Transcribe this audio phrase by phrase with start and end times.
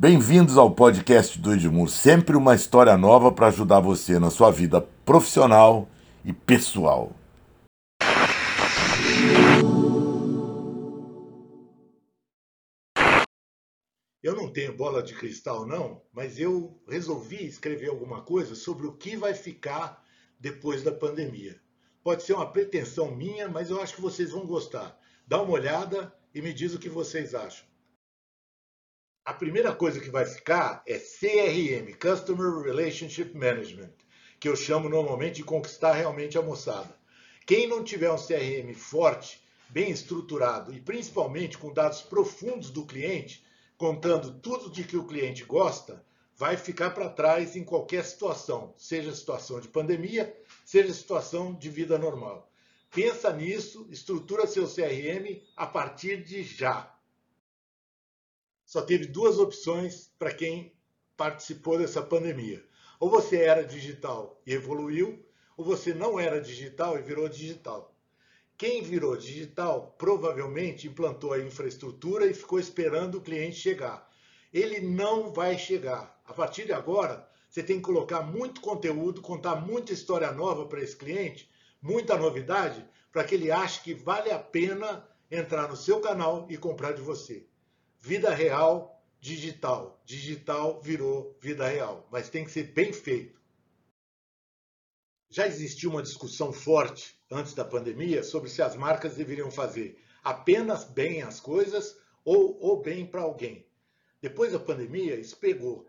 [0.00, 4.80] Bem-vindos ao podcast do Edmur, sempre uma história nova para ajudar você na sua vida
[4.80, 5.88] profissional
[6.24, 7.12] e pessoal.
[14.22, 18.92] Eu não tenho bola de cristal, não, mas eu resolvi escrever alguma coisa sobre o
[18.92, 20.00] que vai ficar
[20.38, 21.60] depois da pandemia.
[22.04, 24.96] Pode ser uma pretensão minha, mas eu acho que vocês vão gostar.
[25.26, 27.66] Dá uma olhada e me diz o que vocês acham.
[29.28, 33.92] A primeira coisa que vai ficar é CRM, Customer Relationship Management,
[34.40, 36.96] que eu chamo normalmente de conquistar realmente a moçada.
[37.44, 43.44] Quem não tiver um CRM forte, bem estruturado e principalmente com dados profundos do cliente,
[43.76, 46.02] contando tudo de que o cliente gosta,
[46.34, 51.98] vai ficar para trás em qualquer situação, seja situação de pandemia, seja situação de vida
[51.98, 52.50] normal.
[52.90, 56.97] Pensa nisso, estrutura seu CRM a partir de já
[58.68, 60.74] só teve duas opções para quem
[61.16, 62.62] participou dessa pandemia.
[63.00, 65.24] Ou você era digital e evoluiu,
[65.56, 67.96] ou você não era digital e virou digital.
[68.58, 74.06] Quem virou digital provavelmente implantou a infraestrutura e ficou esperando o cliente chegar.
[74.52, 76.20] Ele não vai chegar.
[76.26, 80.82] A partir de agora, você tem que colocar muito conteúdo, contar muita história nova para
[80.82, 86.02] esse cliente, muita novidade, para que ele ache que vale a pena entrar no seu
[86.02, 87.48] canal e comprar de você
[88.00, 90.00] vida real, digital.
[90.04, 93.38] Digital virou vida real, mas tem que ser bem feito.
[95.30, 100.84] Já existiu uma discussão forte antes da pandemia sobre se as marcas deveriam fazer apenas
[100.84, 103.66] bem as coisas ou, ou bem para alguém.
[104.20, 105.86] Depois da pandemia, isso pegou.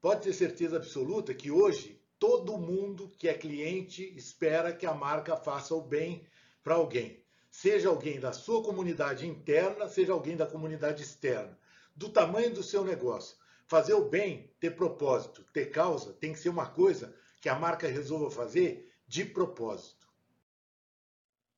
[0.00, 5.36] Pode ter certeza absoluta que hoje todo mundo que é cliente espera que a marca
[5.36, 6.26] faça o bem
[6.62, 7.23] para alguém
[7.54, 11.56] seja alguém da sua comunidade interna, seja alguém da comunidade externa,
[11.94, 13.36] do tamanho do seu negócio.
[13.68, 17.86] Fazer o bem, ter propósito, ter causa, tem que ser uma coisa que a marca
[17.86, 20.04] resolva fazer de propósito.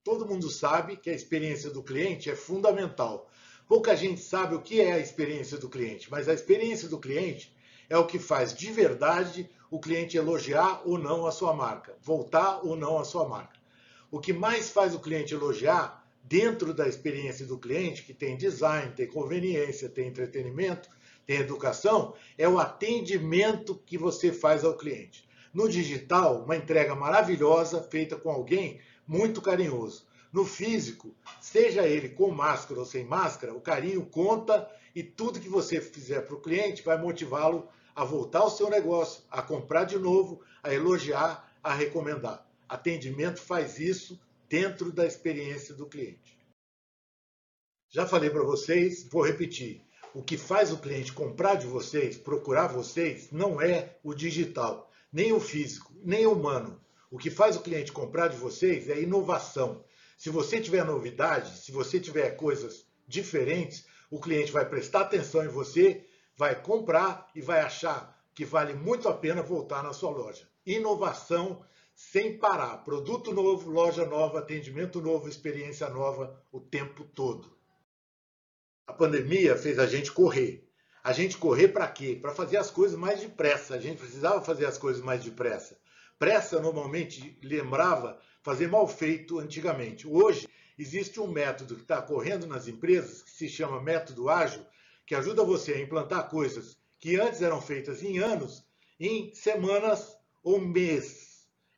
[0.04, 3.30] Todo mundo sabe que a experiência do cliente é fundamental.
[3.66, 7.56] Pouca gente sabe o que é a experiência do cliente, mas a experiência do cliente
[7.88, 12.60] é o que faz de verdade o cliente elogiar ou não a sua marca, voltar
[12.62, 13.55] ou não a sua marca.
[14.16, 18.90] O que mais faz o cliente elogiar, dentro da experiência do cliente, que tem design,
[18.96, 20.88] tem conveniência, tem entretenimento,
[21.26, 25.28] tem educação, é o atendimento que você faz ao cliente.
[25.52, 30.06] No digital, uma entrega maravilhosa feita com alguém muito carinhoso.
[30.32, 35.48] No físico, seja ele com máscara ou sem máscara, o carinho conta e tudo que
[35.50, 39.98] você fizer para o cliente vai motivá-lo a voltar ao seu negócio, a comprar de
[39.98, 42.45] novo, a elogiar, a recomendar.
[42.68, 46.36] Atendimento faz isso dentro da experiência do cliente.
[47.88, 49.82] Já falei para vocês, vou repetir.
[50.12, 55.32] O que faz o cliente comprar de vocês, procurar vocês, não é o digital, nem
[55.32, 56.80] o físico, nem o humano.
[57.10, 59.84] O que faz o cliente comprar de vocês é inovação.
[60.18, 65.48] Se você tiver novidade, se você tiver coisas diferentes, o cliente vai prestar atenção em
[65.48, 66.04] você,
[66.36, 70.48] vai comprar e vai achar que vale muito a pena voltar na sua loja.
[70.64, 71.64] Inovação
[71.96, 72.84] sem parar.
[72.84, 77.56] Produto novo, loja nova, atendimento novo, experiência nova o tempo todo.
[78.86, 80.68] A pandemia fez a gente correr.
[81.02, 82.18] A gente correr para quê?
[82.20, 83.74] Para fazer as coisas mais depressa.
[83.74, 85.78] A gente precisava fazer as coisas mais depressa.
[86.18, 90.06] Pressa normalmente lembrava fazer mal feito antigamente.
[90.06, 90.46] Hoje
[90.78, 94.64] existe um método que está correndo nas empresas que se chama método ágil,
[95.06, 98.66] que ajuda você a implantar coisas que antes eram feitas em anos,
[99.00, 101.25] em semanas ou meses.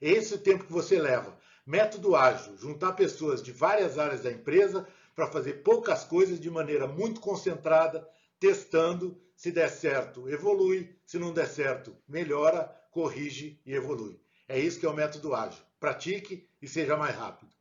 [0.01, 1.39] Esse é o tempo que você leva.
[1.67, 6.87] Método ágil, juntar pessoas de várias áreas da empresa para fazer poucas coisas de maneira
[6.87, 8.09] muito concentrada,
[8.39, 9.21] testando.
[9.37, 10.97] Se der certo, evolui.
[11.05, 14.21] Se não der certo, melhora, corrige e evolui.
[14.49, 15.63] É isso que é o método ágil.
[15.79, 17.53] Pratique e seja mais rápido.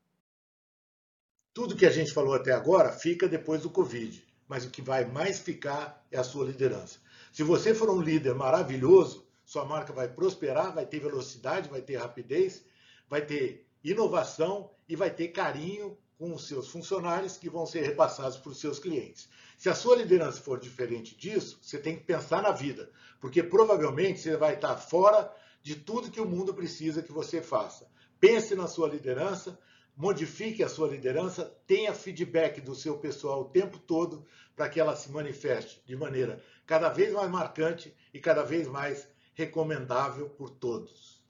[1.53, 5.05] Tudo que a gente falou até agora fica depois do Covid, mas o que vai
[5.05, 6.99] mais ficar é a sua liderança.
[7.31, 11.95] Se você for um líder maravilhoso, sua marca vai prosperar, vai ter velocidade, vai ter
[11.95, 12.65] rapidez,
[13.09, 18.37] vai ter inovação e vai ter carinho com os seus funcionários que vão ser repassados
[18.37, 19.29] para os seus clientes.
[19.57, 22.91] Se a sua liderança for diferente disso, você tem que pensar na vida,
[23.21, 25.33] porque provavelmente você vai estar fora
[25.63, 27.89] de tudo que o mundo precisa que você faça.
[28.19, 29.57] Pense na sua liderança,
[29.95, 34.25] modifique a sua liderança, tenha feedback do seu pessoal o tempo todo
[34.57, 39.07] para que ela se manifeste de maneira cada vez mais marcante e cada vez mais
[39.37, 41.23] recomendável por todos.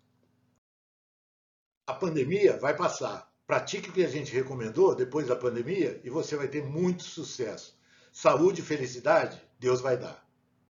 [1.86, 3.32] A pandemia vai passar.
[3.46, 7.78] Pratique o que a gente recomendou depois da pandemia e você vai ter muito sucesso.
[8.12, 10.27] Saúde e felicidade, Deus vai dar.